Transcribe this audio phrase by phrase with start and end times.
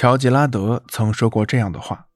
[0.00, 2.06] 乔吉拉德曾说过这样的话：“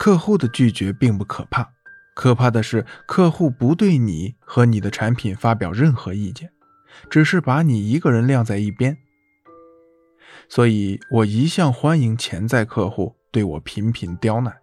[0.00, 1.72] 客户的拒绝并不可怕，
[2.16, 6.50] 可怕的是客户不对你和你的产品发表任何意见，
[7.10, 8.96] 只是把你一个人晾在一边。”
[10.48, 14.56] 所以，我一向欢迎潜在客户对我频频刁难。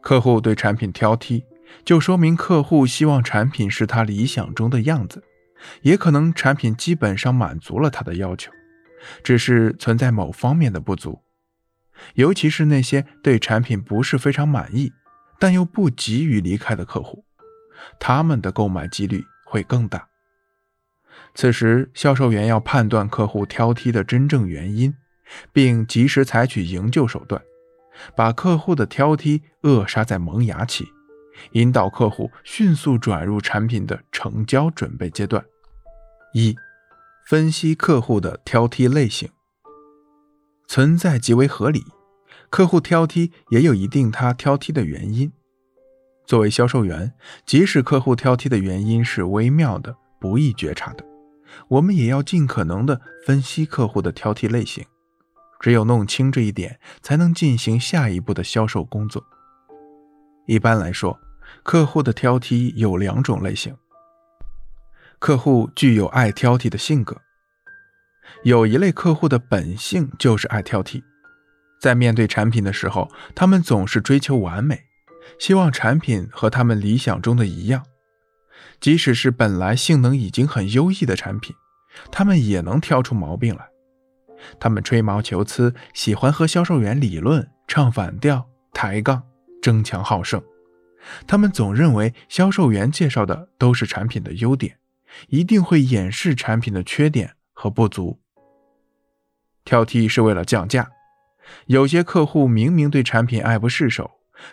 [0.00, 1.44] 客户对产品挑剔，
[1.84, 5.22] 就说明客户希望产品是他理想中的样子，
[5.82, 8.50] 也可能产品基本上满足了他的要求。
[9.22, 11.22] 只是存在某方面的不足，
[12.14, 14.92] 尤其是那些对产品不是非常满意，
[15.38, 17.24] 但又不急于离开的客户，
[17.98, 20.08] 他们的购买几率会更大。
[21.34, 24.94] 此时，销售员要判断客户挑剔的真正原因，
[25.52, 27.40] 并及时采取营救手段，
[28.16, 30.84] 把客户的挑剔扼杀在萌芽期，
[31.52, 35.44] 引导客户迅速转入产品的成交准备阶段。
[36.32, 36.56] 一。
[37.24, 39.30] 分析客户的挑剔类型
[40.66, 41.82] 存在极为合理，
[42.50, 45.32] 客户挑剔也有一定他挑剔的原因。
[46.26, 47.14] 作为销售员，
[47.46, 51.04] 即使客户挑剔的原因是微妙的、不易觉察的，
[51.68, 54.84] 我们也要尽可能的分析客户的挑剔类型。
[55.60, 59.24] 只有弄清这一点，才能进行下一步的销售工作。
[60.46, 61.18] 一般来说，
[61.62, 63.74] 客户的挑剔有两种类型。
[65.18, 67.16] 客户具有爱挑剔的性格。
[68.42, 71.02] 有一类客户的本性就是爱挑剔，
[71.80, 74.84] 在面对产品的时候，他们总是追求完美，
[75.38, 77.84] 希望产品和他们理想中的一样。
[78.80, 81.54] 即使是本来性能已经很优异的产品，
[82.10, 83.68] 他们也能挑出毛病来。
[84.60, 89.22] 他们吹毛求疵，喜欢和销售员理论、唱反调、抬杠、
[89.62, 90.42] 争强好胜。
[91.26, 94.78] 他们总认为销售员介绍的都是产品的优点。
[95.28, 98.20] 一定会掩饰产品的缺点和不足。
[99.64, 100.90] 挑剔是为了降价，
[101.66, 104.10] 有些客户明明对产品爱不释手，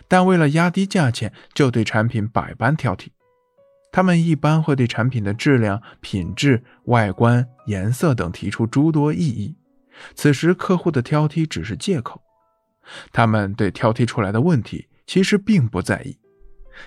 [0.08, 3.08] 但为了压低价钱，就对产品百般挑剔。
[3.92, 9.54] 他们一般会对产品的质量、品质、外观、颜色等提出诸多异议。
[10.14, 12.22] 此时，客户的挑剔只是借口，
[13.12, 16.16] 他们对挑剔出来的问题其实并不在意，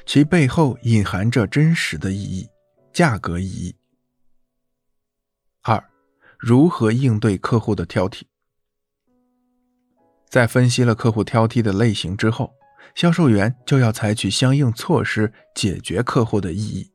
[0.07, 2.47] 其背后隐含着真实的意义。
[2.91, 3.75] 价格意义。
[6.37, 8.23] 如何应对客户的挑剔？
[10.29, 12.53] 在分析了客户挑剔的类型之后，
[12.93, 16.91] 销售员就要采取相应措施解决客户的异议。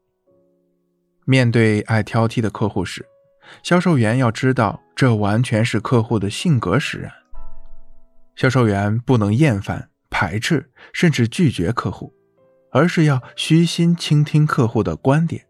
[1.25, 3.07] 面对爱挑剔的客户时，
[3.63, 7.11] 销售员要知道，这完全是客户的性格使然。
[8.37, 12.15] 销售员不能厌烦、排斥，甚至拒绝客户，
[12.73, 15.47] 而是要虚心倾听客户的观点。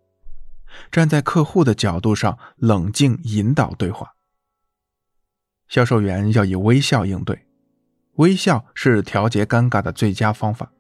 [0.91, 4.15] 站在客户的角度上，冷静引导对话。
[5.69, 7.47] 销售员要以微笑应对，
[8.15, 10.73] 微笑是调节尴尬的最佳方法。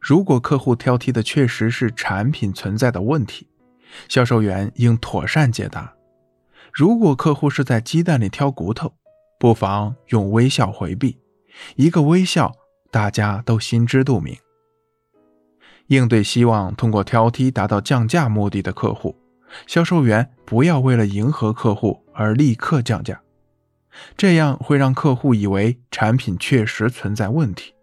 [0.00, 3.48] 如果客户挑剔的确实是产品存在的问题，
[4.08, 5.94] 销售员应妥善解答。
[6.72, 8.92] 如果客户是在鸡蛋里挑骨头，
[9.40, 11.18] 不妨用微笑回避。
[11.76, 12.52] 一个微笑，
[12.90, 14.36] 大家都心知肚明。
[15.88, 19.16] 应对希望通过挑剔达到降价目的的客户，
[19.66, 23.20] 销售员不要为了迎合客户而立刻降价，
[24.16, 27.74] 这样会让客户以为产品确实存在问题。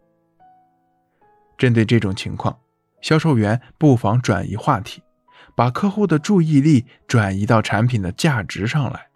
[1.57, 2.59] 针对这种情况，
[3.01, 5.01] 销售员不妨转移话题，
[5.55, 9.07] 把客户的注意力转移到产品的价值上来，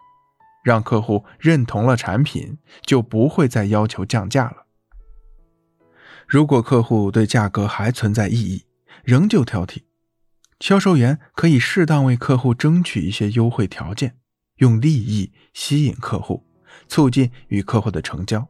[0.64, 4.66] 让客户认同了产品，就不会再要求降价了。
[6.26, 8.64] 如果客户对价格还存在异议，
[9.10, 9.82] 仍旧挑剔，
[10.60, 14.20] 销售员可以适当为客户争取一些优惠条件，
[14.58, 16.46] 用利益吸引客户，
[16.86, 18.46] 促进与客户的成交。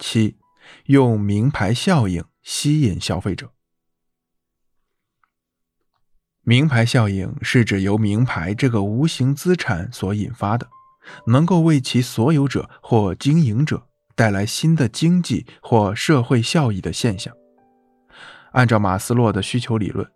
[0.00, 0.38] 七，
[0.86, 3.52] 用名牌效应吸引消费者。
[6.40, 10.68] 名牌效应是指由名牌这个无形资产所引发的，
[11.28, 13.86] 能够为其所有者或经营者
[14.16, 17.32] 带来新的经济或社会效益的现象。
[18.52, 20.10] 按照马斯洛的需求理论，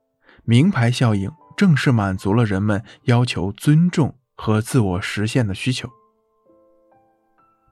[0.45, 5.89] 名牌效应正是满足了人们要求尊重和自我实现的需求。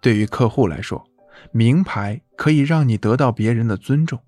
[0.01, 1.07] 对于客户来说，
[1.53, 4.21] 名牌可以让你得到别人的尊重，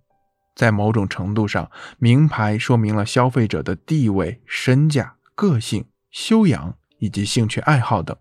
[0.55, 8.17] 在某种程度上，名牌说明了消费者的地位、身价、个性、修养以及兴趣爱好等，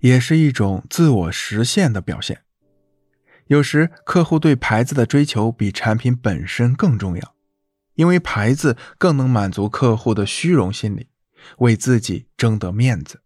[0.00, 2.42] 也是一种自我实现的表现。
[3.50, 7.34] 有时，客户对牌子的追求比产品本身更重要，
[7.94, 11.08] 因为牌子更能满足客户的虚荣心理，
[11.58, 13.22] 为自己争得面子。